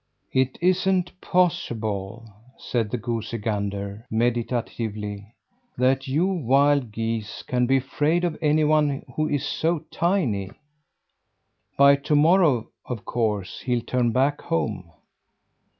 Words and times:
"It 0.33 0.57
isn't 0.61 1.21
possible," 1.21 2.27
said 2.57 2.89
the 2.89 2.97
goosey 2.97 3.37
gander, 3.37 4.07
meditatively, 4.09 5.35
"that 5.77 6.07
you 6.07 6.25
wild 6.25 6.91
geese 6.91 7.43
can 7.43 7.67
be 7.67 7.77
afraid 7.77 8.23
of 8.23 8.35
anyone 8.41 9.03
who 9.15 9.29
is 9.29 9.45
so 9.45 9.85
tiny! 9.91 10.49
By 11.77 11.97
to 11.97 12.15
morrow, 12.15 12.71
of 12.83 13.05
course, 13.05 13.59
he'll 13.61 13.81
turn 13.81 14.11
back 14.11 14.41
home. 14.41 14.91